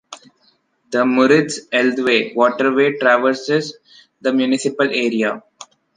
[0.89, 3.77] The Müritz-Elde waterway traverses
[4.19, 5.43] the municipal area.